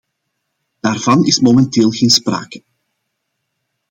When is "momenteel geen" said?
1.39-2.09